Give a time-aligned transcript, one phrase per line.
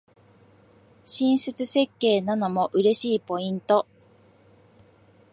[1.05, 3.85] 親切設計なのも嬉しいポイント